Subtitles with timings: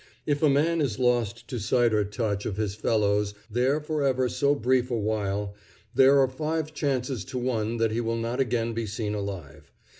[0.25, 4.29] If a man is lost to sight or touch of his fellows there for ever
[4.29, 5.53] so brief a while,
[5.93, 9.71] there are five chances to one that he will not again be seen alive.